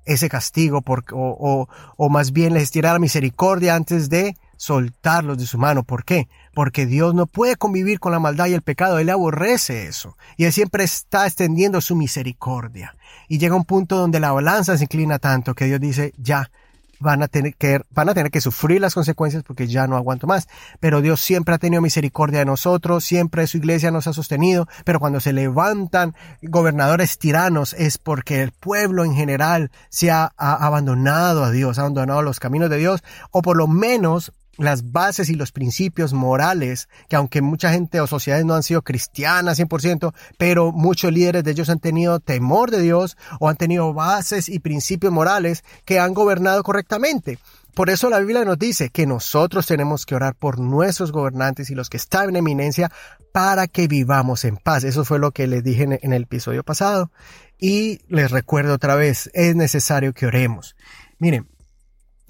ese 0.04 0.28
castigo 0.28 0.83
por, 0.83 1.04
o, 1.12 1.37
o, 1.38 1.69
o 1.97 2.09
más 2.09 2.33
bien 2.33 2.54
les 2.54 2.64
estira 2.64 2.92
la 2.92 2.99
misericordia 2.99 3.76
antes 3.76 4.11
de 4.11 4.37
soltarlos 4.61 5.38
de 5.38 5.47
su 5.47 5.57
mano. 5.57 5.85
¿Por 5.85 6.05
qué? 6.05 6.29
Porque 6.52 6.85
Dios 6.85 7.14
no 7.14 7.26
puede 7.26 7.57
convivir 7.57 7.99
con 7.99 8.12
la 8.12 8.19
maldad 8.19 8.47
y 8.47 8.52
el 8.52 8.61
pecado. 8.61 8.99
Él 8.99 9.09
aborrece 9.09 9.87
eso. 9.87 10.19
Y 10.37 10.45
Él 10.45 10.52
siempre 10.52 10.85
está 10.85 11.26
extendiendo 11.26 11.81
su 11.81 11.97
misericordia. 11.97 12.95
Y 13.26 13.38
llega 13.38 13.57
un 13.57 13.64
punto 13.64 13.97
donde 13.97 14.21
la 14.21 14.33
balanza 14.33 14.76
se 14.76 14.85
inclina 14.85 15.19
tanto 15.19 15.55
que 15.55 15.64
Dios 15.64 15.81
dice, 15.81 16.12
ya, 16.19 16.50
van 16.99 17.23
a 17.23 17.29
tener 17.29 17.55
que, 17.57 17.81
van 17.88 18.11
a 18.11 18.14
tener 18.14 18.31
que 18.31 18.43
sufrir 18.43 18.83
las 18.83 18.93
consecuencias 18.93 19.43
porque 19.45 19.67
ya 19.67 19.87
no 19.87 19.97
aguanto 19.97 20.26
más. 20.26 20.47
Pero 20.79 21.00
Dios 21.00 21.23
siempre 21.23 21.55
ha 21.55 21.59
tenido 21.59 21.81
misericordia 21.81 22.40
de 22.40 22.45
nosotros, 22.45 23.02
siempre 23.02 23.47
su 23.47 23.57
iglesia 23.57 23.90
nos 23.90 24.09
ha 24.09 24.12
sostenido, 24.12 24.69
pero 24.85 25.00
cuando 25.00 25.21
se 25.21 25.33
levantan 25.33 26.14
gobernadores 26.43 27.17
tiranos 27.17 27.73
es 27.79 27.97
porque 27.97 28.43
el 28.43 28.52
pueblo 28.52 29.07
en 29.07 29.14
general 29.14 29.71
se 29.88 30.11
ha, 30.11 30.35
ha 30.37 30.67
abandonado 30.67 31.45
a 31.45 31.50
Dios, 31.50 31.79
ha 31.79 31.83
abandonado 31.83 32.21
los 32.21 32.40
caminos 32.40 32.69
de 32.69 32.76
Dios, 32.76 33.02
o 33.31 33.40
por 33.40 33.57
lo 33.57 33.67
menos 33.67 34.35
las 34.57 34.92
bases 34.92 35.28
y 35.30 35.35
los 35.35 35.52
principios 35.52 36.12
morales, 36.12 36.88
que 37.09 37.16
aunque 37.16 37.40
mucha 37.40 37.73
gente 37.73 38.00
o 38.00 38.07
sociedades 38.07 38.45
no 38.45 38.54
han 38.54 38.62
sido 38.62 38.83
cristianas 38.83 39.59
100%, 39.59 40.12
pero 40.38 40.73
muchos 40.73 41.12
líderes 41.12 41.45
de 41.45 41.52
ellos 41.52 41.71
han 41.71 41.80
tenido 41.80 42.21
temor 42.21 42.71
de 42.71 42.83
Dios 42.83 43.16
o 43.38 43.49
han 43.49 43.57
tenido 43.57 43.95
bases 43.95 44.49
y 44.49 44.59
principios 44.59 45.12
morales 45.12 45.64
que 45.85 45.99
han 45.99 46.14
gobernado 46.14 46.62
correctamente. 46.62 47.38
Por 47.75 47.88
eso 47.88 48.11
la 48.11 48.19
Biblia 48.19 48.45
nos 48.45 48.59
dice 48.59 48.90
que 48.90 49.07
nosotros 49.07 49.66
tenemos 49.66 50.04
que 50.04 50.14
orar 50.14 50.35
por 50.35 50.59
nuestros 50.59 51.12
gobernantes 51.12 51.71
y 51.71 51.75
los 51.75 51.88
que 51.88 51.97
están 51.97 52.28
en 52.30 52.37
eminencia 52.37 52.90
para 53.33 53.69
que 53.69 53.87
vivamos 53.87 54.45
en 54.45 54.57
paz. 54.57 54.85
Eso 54.85 55.04
fue 55.04 55.19
lo 55.19 55.30
que 55.30 55.47
les 55.47 55.62
dije 55.62 55.87
en 56.02 56.12
el 56.12 56.23
episodio 56.25 56.64
pasado. 56.64 57.11
Y 57.59 58.00
les 58.09 58.30
recuerdo 58.30 58.75
otra 58.75 58.97
vez, 58.97 59.30
es 59.35 59.54
necesario 59.54 60.12
que 60.14 60.26
oremos. 60.26 60.76
Miren, 61.19 61.47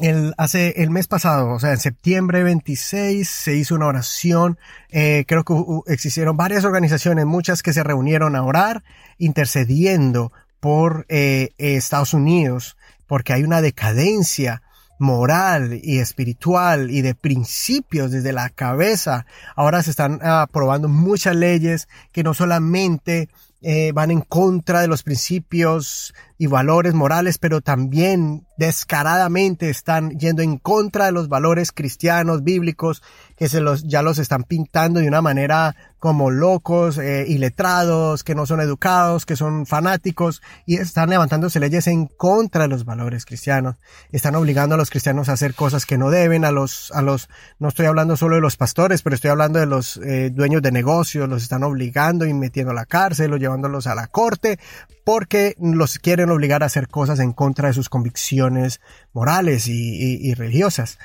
el, 0.00 0.34
hace 0.38 0.82
el 0.82 0.90
mes 0.90 1.06
pasado, 1.06 1.50
o 1.50 1.60
sea, 1.60 1.70
en 1.70 1.78
septiembre 1.78 2.42
26, 2.42 3.28
se 3.28 3.56
hizo 3.56 3.74
una 3.74 3.86
oración. 3.86 4.58
Eh, 4.90 5.24
creo 5.26 5.44
que 5.44 5.54
existieron 5.92 6.36
varias 6.36 6.64
organizaciones, 6.64 7.26
muchas 7.26 7.62
que 7.62 7.72
se 7.72 7.82
reunieron 7.82 8.36
a 8.36 8.42
orar, 8.42 8.82
intercediendo 9.18 10.32
por 10.60 11.06
eh, 11.08 11.50
Estados 11.58 12.14
Unidos, 12.14 12.76
porque 13.06 13.32
hay 13.32 13.42
una 13.42 13.60
decadencia 13.60 14.62
moral 14.98 15.80
y 15.82 15.98
espiritual 15.98 16.90
y 16.90 17.00
de 17.00 17.14
principios 17.14 18.10
desde 18.10 18.32
la 18.32 18.50
cabeza. 18.50 19.24
Ahora 19.56 19.82
se 19.82 19.90
están 19.90 20.20
aprobando 20.22 20.88
muchas 20.88 21.34
leyes 21.34 21.88
que 22.12 22.22
no 22.22 22.34
solamente 22.34 23.30
eh, 23.62 23.92
van 23.92 24.10
en 24.10 24.22
contra 24.22 24.80
de 24.80 24.88
los 24.88 25.02
principios 25.02 26.14
y 26.38 26.46
valores 26.46 26.94
morales, 26.94 27.38
pero 27.38 27.60
también 27.60 28.46
descaradamente 28.56 29.68
están 29.68 30.18
yendo 30.18 30.42
en 30.42 30.56
contra 30.56 31.06
de 31.06 31.12
los 31.12 31.28
valores 31.28 31.70
cristianos, 31.70 32.42
bíblicos, 32.42 33.02
que 33.36 33.48
se 33.48 33.60
los, 33.60 33.86
ya 33.86 34.00
los 34.00 34.18
están 34.18 34.44
pintando 34.44 35.00
de 35.00 35.08
una 35.08 35.20
manera 35.20 35.76
como 36.00 36.30
locos, 36.30 36.96
eh, 36.96 37.26
iletrados, 37.28 38.24
que 38.24 38.34
no 38.34 38.46
son 38.46 38.60
educados, 38.60 39.26
que 39.26 39.36
son 39.36 39.66
fanáticos, 39.66 40.42
y 40.64 40.76
están 40.76 41.10
levantándose 41.10 41.60
leyes 41.60 41.86
en 41.86 42.06
contra 42.06 42.62
de 42.62 42.68
los 42.68 42.86
valores 42.86 43.26
cristianos. 43.26 43.76
Están 44.10 44.34
obligando 44.34 44.74
a 44.74 44.78
los 44.78 44.88
cristianos 44.88 45.28
a 45.28 45.34
hacer 45.34 45.54
cosas 45.54 45.84
que 45.84 45.98
no 45.98 46.10
deben, 46.10 46.46
a 46.46 46.52
los, 46.52 46.90
a 46.92 47.02
los, 47.02 47.28
no 47.58 47.68
estoy 47.68 47.84
hablando 47.84 48.16
solo 48.16 48.36
de 48.36 48.40
los 48.40 48.56
pastores, 48.56 49.02
pero 49.02 49.14
estoy 49.14 49.30
hablando 49.30 49.58
de 49.58 49.66
los 49.66 49.98
eh, 49.98 50.30
dueños 50.30 50.62
de 50.62 50.72
negocios, 50.72 51.28
los 51.28 51.42
están 51.42 51.62
obligando 51.64 52.24
y 52.24 52.32
metiendo 52.32 52.72
a 52.72 52.74
la 52.74 52.86
cárcel 52.86 53.34
o 53.34 53.36
llevándolos 53.36 53.86
a 53.86 53.94
la 53.94 54.06
corte, 54.06 54.58
porque 55.04 55.54
los 55.60 55.98
quieren 55.98 56.30
obligar 56.30 56.62
a 56.62 56.66
hacer 56.66 56.88
cosas 56.88 57.20
en 57.20 57.34
contra 57.34 57.68
de 57.68 57.74
sus 57.74 57.90
convicciones 57.90 58.80
morales 59.12 59.68
y, 59.68 60.32
religiosas. 60.32 60.98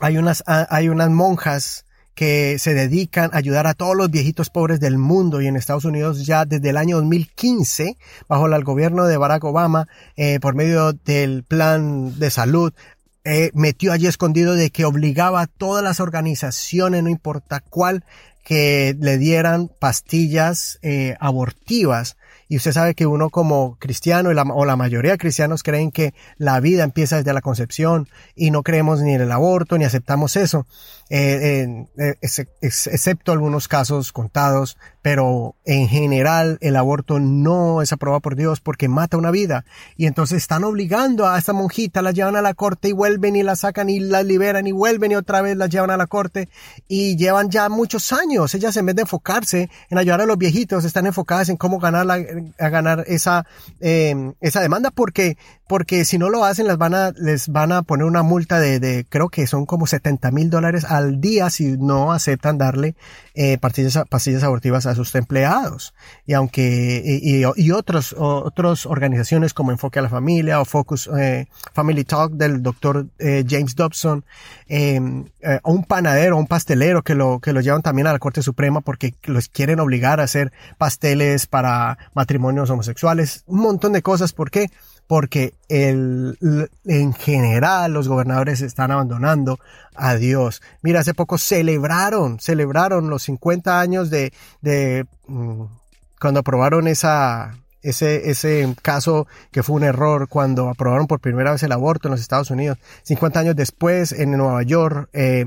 Hay 0.00 0.16
unas, 0.16 0.42
ah, 0.46 0.66
hay 0.70 0.88
unas 0.88 1.10
monjas 1.10 1.84
que 2.18 2.58
se 2.58 2.74
dedican 2.74 3.30
a 3.32 3.36
ayudar 3.36 3.68
a 3.68 3.74
todos 3.74 3.94
los 3.94 4.10
viejitos 4.10 4.50
pobres 4.50 4.80
del 4.80 4.98
mundo 4.98 5.40
y 5.40 5.46
en 5.46 5.54
Estados 5.54 5.84
Unidos 5.84 6.26
ya 6.26 6.46
desde 6.46 6.70
el 6.70 6.76
año 6.76 6.96
2015, 6.96 7.96
bajo 8.26 8.48
el 8.48 8.64
gobierno 8.64 9.06
de 9.06 9.16
Barack 9.16 9.44
Obama, 9.44 9.86
eh, 10.16 10.40
por 10.40 10.56
medio 10.56 10.94
del 10.94 11.44
plan 11.44 12.18
de 12.18 12.30
salud, 12.30 12.72
eh, 13.22 13.52
metió 13.54 13.92
allí 13.92 14.08
escondido 14.08 14.56
de 14.56 14.70
que 14.70 14.84
obligaba 14.84 15.42
a 15.42 15.46
todas 15.46 15.84
las 15.84 16.00
organizaciones, 16.00 17.04
no 17.04 17.08
importa 17.08 17.60
cuál, 17.60 18.04
que 18.42 18.96
le 18.98 19.16
dieran 19.16 19.70
pastillas 19.78 20.80
eh, 20.82 21.14
abortivas 21.20 22.16
y 22.48 22.56
usted 22.56 22.72
sabe 22.72 22.94
que 22.94 23.06
uno 23.06 23.30
como 23.30 23.76
cristiano 23.78 24.30
o 24.30 24.64
la 24.64 24.76
mayoría 24.76 25.12
de 25.12 25.18
cristianos 25.18 25.62
creen 25.62 25.90
que 25.90 26.14
la 26.38 26.60
vida 26.60 26.82
empieza 26.82 27.16
desde 27.16 27.32
la 27.32 27.42
concepción 27.42 28.08
y 28.34 28.50
no 28.50 28.62
creemos 28.62 29.00
ni 29.02 29.14
en 29.14 29.20
el 29.20 29.32
aborto 29.32 29.76
ni 29.76 29.84
aceptamos 29.84 30.36
eso, 30.36 30.66
eh, 31.10 31.86
eh, 31.98 32.14
excepto 32.60 33.32
algunos 33.32 33.68
casos 33.68 34.12
contados 34.12 34.78
pero 35.10 35.56
en 35.64 35.88
general 35.88 36.58
el 36.60 36.76
aborto 36.76 37.18
no 37.18 37.80
es 37.80 37.94
aprobado 37.94 38.20
por 38.20 38.36
Dios 38.36 38.60
porque 38.60 38.88
mata 38.88 39.16
una 39.16 39.30
vida. 39.30 39.64
Y 39.96 40.04
entonces 40.04 40.36
están 40.36 40.64
obligando 40.64 41.26
a 41.26 41.38
esta 41.38 41.54
monjita, 41.54 42.02
la 42.02 42.10
llevan 42.10 42.36
a 42.36 42.42
la 42.42 42.52
corte 42.52 42.90
y 42.90 42.92
vuelven 42.92 43.34
y 43.34 43.42
la 43.42 43.56
sacan 43.56 43.88
y 43.88 44.00
la 44.00 44.22
liberan 44.22 44.66
y 44.66 44.72
vuelven 44.72 45.12
y 45.12 45.14
otra 45.14 45.40
vez 45.40 45.56
la 45.56 45.66
llevan 45.66 45.90
a 45.90 45.96
la 45.96 46.08
corte 46.08 46.50
y 46.88 47.16
llevan 47.16 47.48
ya 47.48 47.70
muchos 47.70 48.12
años. 48.12 48.54
Ellas 48.54 48.76
en 48.76 48.84
vez 48.84 48.96
de 48.96 49.02
enfocarse 49.02 49.70
en 49.88 49.96
ayudar 49.96 50.20
a 50.20 50.26
los 50.26 50.36
viejitos, 50.36 50.84
están 50.84 51.06
enfocadas 51.06 51.48
en 51.48 51.56
cómo 51.56 51.78
ganar, 51.78 52.04
la, 52.04 52.22
a 52.58 52.68
ganar 52.68 53.04
esa, 53.06 53.46
eh, 53.80 54.34
esa 54.42 54.60
demanda 54.60 54.90
porque 54.90 55.38
porque 55.68 56.06
si 56.06 56.16
no 56.16 56.30
lo 56.30 56.44
hacen 56.44 56.66
las 56.66 56.78
van 56.78 56.94
a, 56.94 57.12
les 57.12 57.48
van 57.48 57.72
a 57.72 57.82
poner 57.82 58.06
una 58.06 58.22
multa 58.22 58.58
de, 58.58 58.80
de 58.80 59.04
creo 59.06 59.28
que 59.28 59.46
son 59.46 59.66
como 59.66 59.86
70 59.86 60.30
mil 60.30 60.48
dólares 60.48 60.84
al 60.84 61.20
día 61.20 61.50
si 61.50 61.76
no 61.76 62.12
aceptan 62.12 62.56
darle 62.56 62.96
eh, 63.34 63.56
pastillas, 63.58 63.96
pastillas 64.08 64.42
abortivas 64.42 64.86
a 64.86 64.96
sus 65.04 65.14
empleados. 65.14 65.94
Y 66.26 66.34
aunque, 66.34 67.02
y, 67.22 67.70
otros, 67.72 68.14
otras 68.18 68.86
organizaciones 68.86 69.54
como 69.54 69.70
Enfoque 69.70 69.98
a 69.98 70.02
la 70.02 70.08
Familia 70.08 70.60
o 70.60 70.64
Focus 70.64 71.08
eh, 71.18 71.46
Family 71.72 72.04
Talk 72.04 72.32
del 72.32 72.62
doctor 72.62 73.06
eh, 73.18 73.44
James 73.48 73.74
Dobson, 73.74 74.24
eh, 74.68 75.00
o 75.62 75.72
un 75.72 75.84
panadero, 75.84 76.36
un 76.36 76.46
pastelero 76.46 77.02
que 77.02 77.14
lo, 77.14 77.40
que 77.40 77.52
lo 77.52 77.60
llevan 77.60 77.82
también 77.82 78.06
a 78.06 78.12
la 78.12 78.18
Corte 78.18 78.42
Suprema 78.42 78.80
porque 78.80 79.14
los 79.24 79.48
quieren 79.48 79.80
obligar 79.80 80.20
a 80.20 80.24
hacer 80.24 80.52
pasteles 80.76 81.46
para 81.46 81.98
matrimonios 82.14 82.70
homosexuales, 82.70 83.44
un 83.46 83.60
montón 83.60 83.92
de 83.92 84.02
cosas. 84.02 84.32
¿Por 84.32 84.50
qué? 84.50 84.70
Porque 85.08 85.54
el, 85.68 86.38
en 86.84 87.14
general 87.14 87.92
los 87.92 88.06
gobernadores 88.08 88.60
están 88.60 88.92
abandonando 88.92 89.58
a 89.96 90.14
Dios. 90.14 90.62
Mira, 90.82 91.00
hace 91.00 91.14
poco 91.14 91.38
celebraron, 91.38 92.38
celebraron 92.38 93.10
los 93.10 93.22
50 93.24 93.80
años 93.80 94.10
de, 94.10 94.32
de 94.60 95.06
mm, 95.26 95.62
cuando 96.20 96.40
aprobaron 96.40 96.86
ese, 96.86 97.10
ese 97.82 98.76
caso 98.82 99.26
que 99.50 99.62
fue 99.62 99.76
un 99.76 99.84
error 99.84 100.28
cuando 100.28 100.68
aprobaron 100.68 101.06
por 101.06 101.20
primera 101.20 101.52
vez 101.52 101.62
el 101.62 101.72
aborto 101.72 102.08
en 102.08 102.12
los 102.12 102.20
Estados 102.20 102.50
Unidos. 102.50 102.76
50 103.04 103.40
años 103.40 103.56
después, 103.56 104.12
en 104.12 104.32
Nueva 104.32 104.62
York, 104.62 105.08
eh, 105.14 105.46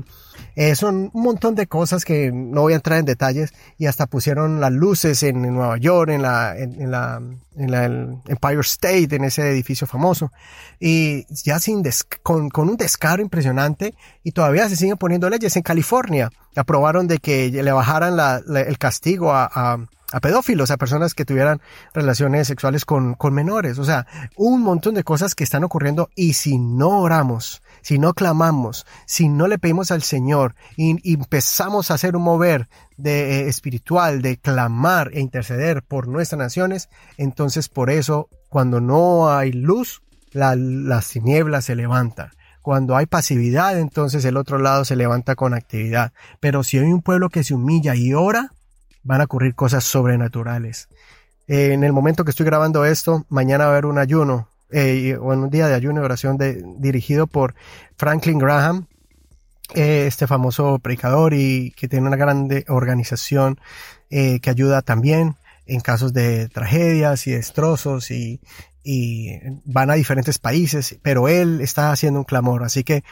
eh, 0.54 0.74
son 0.74 1.10
un 1.12 1.22
montón 1.22 1.54
de 1.54 1.66
cosas 1.66 2.04
que 2.04 2.30
no 2.32 2.62
voy 2.62 2.74
a 2.74 2.76
entrar 2.76 2.98
en 2.98 3.04
detalles 3.04 3.52
y 3.78 3.86
hasta 3.86 4.06
pusieron 4.06 4.60
las 4.60 4.72
luces 4.72 5.22
en, 5.22 5.40
Nueva 5.42 5.78
York, 5.78 6.10
en 6.10 6.22
la, 6.22 6.56
en, 6.56 6.90
la, 6.90 7.22
en 7.56 7.70
la 7.70 7.84
Empire 7.84 8.60
State, 8.60 9.16
en 9.16 9.24
ese 9.24 9.50
edificio 9.50 9.86
famoso. 9.86 10.30
Y 10.78 11.26
ya 11.42 11.58
sin 11.58 11.82
con, 12.22 12.50
con 12.50 12.68
un 12.68 12.76
descaro 12.76 13.22
impresionante 13.22 13.94
y 14.22 14.32
todavía 14.32 14.68
se 14.68 14.76
siguen 14.76 14.98
poniendo 14.98 15.30
leyes. 15.30 15.56
En 15.56 15.62
California 15.62 16.30
aprobaron 16.54 17.06
de 17.06 17.18
que 17.18 17.50
le 17.50 17.72
bajaran 17.72 18.16
la, 18.16 18.42
el 18.46 18.78
castigo 18.78 19.32
a, 19.32 19.50
a 19.52 19.78
a 20.12 20.20
pedófilos, 20.20 20.70
a 20.70 20.76
personas 20.76 21.14
que 21.14 21.24
tuvieran 21.24 21.60
relaciones 21.94 22.46
sexuales 22.46 22.84
con, 22.84 23.14
con 23.14 23.34
menores. 23.34 23.78
O 23.78 23.84
sea, 23.84 24.06
un 24.36 24.62
montón 24.62 24.94
de 24.94 25.04
cosas 25.04 25.34
que 25.34 25.44
están 25.44 25.64
ocurriendo 25.64 26.10
y 26.14 26.34
si 26.34 26.58
no 26.58 27.00
oramos, 27.00 27.62
si 27.80 27.98
no 27.98 28.14
clamamos, 28.14 28.86
si 29.06 29.28
no 29.28 29.48
le 29.48 29.58
pedimos 29.58 29.90
al 29.90 30.02
Señor 30.02 30.54
y, 30.76 30.92
empezamos 31.12 31.90
a 31.90 31.94
hacer 31.94 32.16
un 32.16 32.22
mover 32.22 32.68
de, 32.96 33.40
eh, 33.40 33.48
espiritual, 33.48 34.22
de 34.22 34.36
clamar 34.36 35.10
e 35.12 35.20
interceder 35.20 35.82
por 35.82 36.08
nuestras 36.08 36.38
naciones, 36.38 36.88
entonces 37.16 37.68
por 37.68 37.90
eso 37.90 38.28
cuando 38.48 38.80
no 38.80 39.34
hay 39.34 39.52
luz, 39.52 40.02
la, 40.32 40.56
las 40.56 41.08
tinieblas 41.08 41.64
se 41.64 41.74
levantan. 41.74 42.30
Cuando 42.60 42.96
hay 42.96 43.06
pasividad, 43.06 43.78
entonces 43.78 44.24
el 44.24 44.36
otro 44.36 44.58
lado 44.58 44.84
se 44.84 44.94
levanta 44.94 45.34
con 45.34 45.52
actividad. 45.52 46.12
Pero 46.38 46.62
si 46.62 46.78
hay 46.78 46.92
un 46.92 47.02
pueblo 47.02 47.28
que 47.28 47.42
se 47.42 47.54
humilla 47.54 47.96
y 47.96 48.14
ora, 48.14 48.52
van 49.02 49.20
a 49.20 49.24
ocurrir 49.24 49.54
cosas 49.54 49.84
sobrenaturales. 49.84 50.88
en 51.48 51.84
el 51.84 51.92
momento 51.92 52.24
que 52.24 52.30
estoy 52.30 52.46
grabando 52.46 52.84
esto, 52.84 53.26
mañana 53.28 53.64
va 53.64 53.70
a 53.70 53.72
haber 53.72 53.86
un 53.86 53.98
ayuno 53.98 54.48
eh, 54.72 55.18
o 55.20 55.34
en 55.34 55.40
un 55.40 55.50
día 55.50 55.68
de 55.68 55.74
ayuno 55.74 56.00
y 56.00 56.04
oración 56.04 56.38
dirigido 56.78 57.26
por 57.26 57.54
Franklin 57.96 58.38
Graham, 58.38 58.86
eh, 59.74 60.06
este 60.06 60.26
famoso 60.26 60.78
predicador 60.78 61.34
y 61.34 61.72
que 61.72 61.88
tiene 61.88 62.06
una 62.06 62.16
grande 62.16 62.64
organización 62.68 63.60
eh, 64.10 64.40
que 64.40 64.48
ayuda 64.48 64.80
también 64.80 65.36
en 65.66 65.80
casos 65.80 66.14
de 66.14 66.48
tragedias 66.48 67.26
y 67.26 67.32
destrozos 67.32 68.10
y 68.10 68.40
van 69.64 69.90
a 69.90 69.94
diferentes 69.94 70.38
países, 70.38 70.98
pero 71.02 71.28
él 71.28 71.60
está 71.60 71.92
haciendo 71.92 72.18
un 72.18 72.24
clamor. 72.24 72.64
Así 72.64 72.82
que 72.82 73.04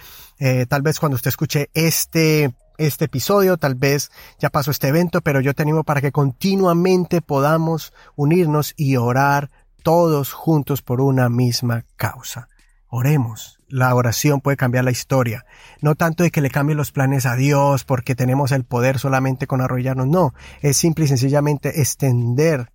tal 0.68 0.82
vez 0.82 0.98
cuando 0.98 1.14
usted 1.14 1.28
escuche 1.28 1.70
este 1.74 2.52
este 2.80 3.04
episodio, 3.04 3.58
tal 3.58 3.74
vez 3.74 4.10
ya 4.38 4.48
pasó 4.48 4.70
este 4.70 4.88
evento, 4.88 5.20
pero 5.20 5.40
yo 5.40 5.54
te 5.54 5.62
animo 5.62 5.84
para 5.84 6.00
que 6.00 6.12
continuamente 6.12 7.20
podamos 7.20 7.92
unirnos 8.16 8.72
y 8.76 8.96
orar 8.96 9.50
todos 9.82 10.32
juntos 10.32 10.80
por 10.80 11.00
una 11.00 11.28
misma 11.28 11.84
causa. 11.96 12.48
Oremos. 12.88 13.58
La 13.68 13.94
oración 13.94 14.40
puede 14.40 14.56
cambiar 14.56 14.84
la 14.84 14.90
historia. 14.90 15.44
No 15.80 15.94
tanto 15.94 16.24
de 16.24 16.30
que 16.30 16.40
le 16.40 16.50
cambie 16.50 16.74
los 16.74 16.90
planes 16.90 17.24
a 17.26 17.36
Dios 17.36 17.84
porque 17.84 18.16
tenemos 18.16 18.50
el 18.50 18.64
poder 18.64 18.98
solamente 18.98 19.46
con 19.46 19.60
arrollarnos. 19.60 20.08
No, 20.08 20.34
es 20.60 20.76
simple 20.76 21.04
y 21.04 21.08
sencillamente 21.08 21.80
extender, 21.80 22.72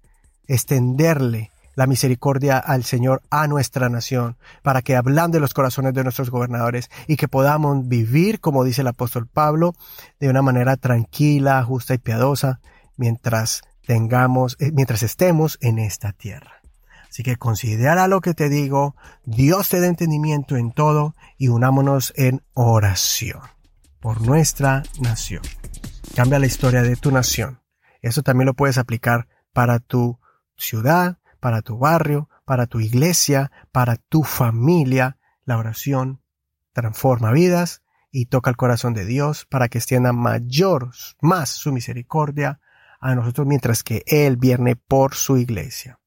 extenderle 0.48 1.52
la 1.76 1.88
misericordia 1.88 2.58
al 2.58 2.84
Señor 2.84 3.22
a 3.30 3.48
nuestra 3.48 3.90
nación, 3.90 4.38
para 4.64 4.82
que 4.82 4.96
hablando 4.96 5.36
de 5.36 5.42
los 5.42 5.54
corazones 5.54 5.94
de 5.94 6.04
nuestros 6.04 6.30
gobernadores 6.30 6.90
y 7.08 7.18
que 7.18 7.28
podamos 7.28 7.88
vivir, 7.88 8.40
como 8.40 8.64
dice 8.64 8.82
el 8.82 8.88
apóstol 8.88 9.28
Pablo, 9.28 9.76
de 10.20 10.30
una 10.30 10.42
manera 10.42 10.78
tranquila, 10.78 11.64
justa 11.64 11.94
y 11.94 11.98
piadosa, 11.98 12.60
mientras 12.98 13.62
tengamos, 13.86 14.58
eh, 14.60 14.72
mientras 14.74 15.04
estemos 15.04 15.58
en 15.62 15.80
esta 15.80 16.12
tierra. 16.14 16.62
Así 17.10 17.24
que 17.24 17.38
considera 17.38 18.08
lo 18.08 18.20
que 18.20 18.34
te 18.34 18.50
digo, 18.50 18.96
Dios 19.24 19.70
te 19.70 19.80
dé 19.80 19.88
entendimiento 19.88 20.58
en 20.58 20.72
todo 20.74 21.16
y 21.38 21.48
unámonos 21.48 22.12
en 22.18 22.42
oración 22.54 23.40
por 24.02 24.22
nuestra 24.22 24.84
nación. 25.00 25.42
Cambia 26.14 26.40
la 26.40 26.46
historia 26.46 26.82
de 26.82 26.96
tu 26.96 27.12
nación. 27.12 27.62
Eso 28.02 28.22
también 28.22 28.48
lo 28.48 28.54
puedes 28.54 28.78
aplicar 28.78 29.28
para 29.54 29.80
tu 29.80 30.20
ciudad, 30.58 31.18
para 31.46 31.62
tu 31.62 31.78
barrio, 31.78 32.28
para 32.44 32.66
tu 32.66 32.80
iglesia, 32.80 33.52
para 33.72 33.98
tu 33.98 34.24
familia. 34.24 35.20
La 35.44 35.60
oración 35.60 36.20
transforma 36.74 37.32
vidas 37.32 37.84
y 38.10 38.26
toca 38.26 38.50
el 38.50 38.58
corazón 38.58 38.96
de 38.96 39.06
Dios 39.06 39.46
para 39.46 39.68
que 39.68 39.78
extienda 39.78 40.12
mayor, 40.12 40.90
más 41.22 41.50
su 41.50 41.72
misericordia 41.72 42.62
a 43.00 43.14
nosotros 43.14 43.46
mientras 43.46 43.84
que 43.84 44.02
Él 44.08 44.38
viene 44.38 44.76
por 44.76 45.14
su 45.14 45.38
iglesia. 45.38 46.00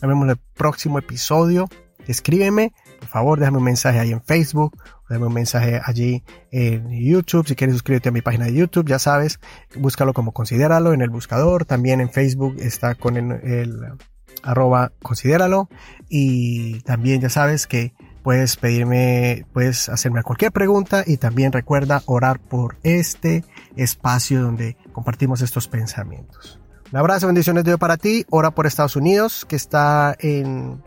Nos 0.00 0.08
vemos 0.08 0.26
en 0.26 0.30
el 0.30 0.40
próximo 0.54 1.00
episodio. 1.00 1.68
Escríbeme, 2.06 2.72
por 3.00 3.08
favor, 3.08 3.40
déjame 3.40 3.58
un 3.58 3.64
mensaje 3.64 3.98
ahí 3.98 4.12
en 4.12 4.22
Facebook, 4.22 4.80
déjame 5.08 5.26
un 5.26 5.34
mensaje 5.34 5.80
allí 5.84 6.22
en 6.52 6.90
YouTube. 6.92 7.48
Si 7.48 7.56
quieres 7.56 7.74
suscríbete 7.74 8.10
a 8.10 8.12
mi 8.12 8.22
página 8.22 8.44
de 8.44 8.54
YouTube, 8.54 8.86
ya 8.86 9.00
sabes, 9.00 9.40
búscalo 9.74 10.12
como 10.14 10.30
considéralo 10.30 10.92
en 10.92 11.02
el 11.02 11.10
buscador. 11.10 11.64
También 11.64 12.00
en 12.00 12.08
Facebook 12.08 12.54
está 12.60 12.94
con 12.94 13.16
el 13.16 13.98
arroba 14.46 14.92
considéralo 15.02 15.68
y 16.08 16.80
también 16.80 17.20
ya 17.20 17.28
sabes 17.28 17.66
que 17.66 17.92
puedes 18.22 18.56
pedirme, 18.56 19.46
puedes 19.52 19.88
hacerme 19.88 20.22
cualquier 20.22 20.52
pregunta 20.52 21.04
y 21.06 21.18
también 21.18 21.52
recuerda 21.52 22.02
orar 22.06 22.40
por 22.40 22.76
este 22.82 23.44
espacio 23.76 24.42
donde 24.42 24.76
compartimos 24.92 25.42
estos 25.42 25.68
pensamientos. 25.68 26.58
Un 26.92 26.98
abrazo, 26.98 27.26
bendiciones 27.26 27.64
de 27.64 27.70
Dios 27.70 27.80
para 27.80 27.96
ti. 27.96 28.24
Ora 28.30 28.50
por 28.50 28.66
Estados 28.66 28.96
Unidos, 28.96 29.44
que 29.44 29.56
está 29.56 30.16
en 30.18 30.82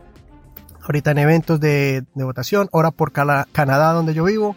ahorita 0.82 1.12
en 1.12 1.18
eventos 1.18 1.60
de, 1.60 2.04
votación. 2.14 2.68
Ora 2.72 2.90
por 2.90 3.12
Canadá, 3.12 3.92
donde 3.92 4.14
yo 4.14 4.24
vivo. 4.24 4.56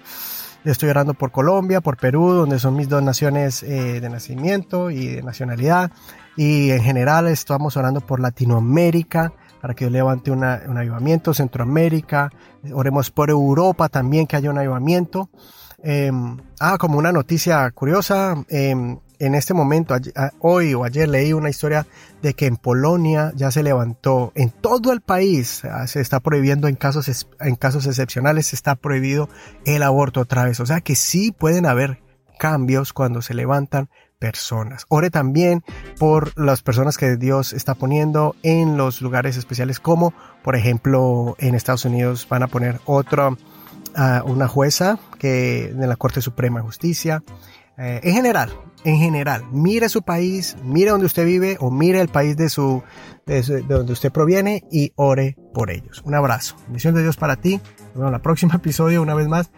Estoy 0.65 0.89
orando 0.89 1.13
por 1.13 1.31
Colombia, 1.31 1.81
por 1.81 1.97
Perú, 1.97 2.31
donde 2.31 2.57
son 2.57 2.75
mis 2.75 2.87
dos 2.87 3.03
naciones 3.03 3.63
eh, 3.63 3.99
de 3.99 4.09
nacimiento 4.09 4.89
y 4.89 5.07
de 5.07 5.21
nacionalidad. 5.21 5.91
Y 6.37 6.71
en 6.71 6.81
general 6.81 7.27
estamos 7.27 7.75
orando 7.75 7.99
por 7.99 8.21
Latinoamérica 8.21 9.33
para 9.61 9.73
que 9.73 9.89
levante 9.89 10.31
un 10.31 10.43
avivamiento, 10.43 11.33
Centroamérica, 11.33 12.29
oremos 12.73 13.11
por 13.11 13.29
Europa 13.29 13.89
también 13.89 14.25
que 14.25 14.35
haya 14.35 14.49
un 14.49 14.57
avivamiento. 14.57 15.29
Em, 15.81 16.37
ah, 16.61 16.77
como 16.77 16.97
una 16.97 17.11
noticia 17.11 17.69
curiosa, 17.71 18.35
em, 18.47 18.97
en 19.19 19.35
este 19.35 19.53
momento, 19.53 19.95
hoy 20.39 20.73
o 20.73 20.83
ayer 20.83 21.07
leí 21.07 21.33
una 21.33 21.49
historia 21.49 21.85
de 22.21 22.33
que 22.33 22.45
en 22.45 22.57
Polonia 22.57 23.31
ya 23.35 23.51
se 23.51 23.63
levantó, 23.63 24.31
en 24.35 24.49
todo 24.49 24.91
el 24.91 25.01
país 25.01 25.63
ah, 25.65 25.87
se 25.87 26.01
está 26.01 26.19
prohibiendo 26.19 26.67
en 26.67 26.75
casos, 26.75 27.27
en 27.39 27.55
casos 27.55 27.85
excepcionales, 27.85 28.47
se 28.47 28.55
está 28.55 28.75
prohibido 28.75 29.29
el 29.65 29.83
aborto 29.83 30.21
otra 30.21 30.45
vez. 30.45 30.59
O 30.59 30.65
sea 30.65 30.81
que 30.81 30.95
sí 30.95 31.31
pueden 31.31 31.65
haber 31.65 32.01
cambios 32.37 32.93
cuando 32.93 33.21
se 33.21 33.33
levantan 33.33 33.89
personas. 34.19 34.85
Ore 34.87 35.09
también 35.09 35.63
por 35.99 36.37
las 36.39 36.61
personas 36.61 36.97
que 36.97 37.17
Dios 37.17 37.51
está 37.51 37.75
poniendo 37.75 38.37
en 38.41 38.77
los 38.77 39.01
lugares 39.01 39.35
especiales, 39.35 39.81
como 39.81 40.13
por 40.43 40.55
ejemplo 40.55 41.35
en 41.39 41.55
Estados 41.55 41.83
Unidos 41.83 42.25
van 42.29 42.41
a 42.41 42.47
poner 42.47 42.79
otra, 42.85 43.35
ah, 43.95 44.23
una 44.25 44.47
jueza 44.47 44.97
que 45.19 45.65
en 45.71 45.89
la 45.89 45.97
Corte 45.97 46.21
Suprema 46.21 46.61
de 46.61 46.65
Justicia. 46.65 47.21
Eh, 47.77 48.01
en 48.03 48.13
general, 48.13 48.51
en 48.83 48.97
general, 48.97 49.43
mire 49.51 49.89
su 49.89 50.01
país, 50.01 50.55
mire 50.63 50.91
donde 50.91 51.05
usted 51.05 51.25
vive 51.25 51.57
o 51.59 51.71
mire 51.71 52.01
el 52.01 52.09
país 52.09 52.37
de 52.37 52.49
su, 52.49 52.83
de, 53.25 53.41
donde 53.67 53.93
usted 53.93 54.11
proviene 54.11 54.63
y 54.71 54.91
ore 54.95 55.37
por 55.53 55.71
ellos. 55.71 56.01
Un 56.05 56.15
abrazo. 56.15 56.55
Misión 56.69 56.93
de 56.93 57.01
Dios 57.01 57.17
para 57.17 57.35
ti. 57.37 57.55
Nos 57.55 57.95
vemos 57.95 58.09
en 58.09 58.15
el 58.15 58.21
próximo 58.21 58.53
episodio 58.55 59.01
una 59.01 59.15
vez 59.15 59.27
más 59.27 59.51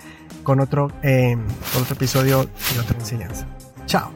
con 0.44 0.60
otro, 0.60 0.92
eh, 1.02 1.36
con 1.74 1.82
otro 1.82 1.96
episodio 1.96 2.50
y 2.76 2.80
otra 2.80 2.98
enseñanza. 2.98 3.48
Chao. 3.86 4.12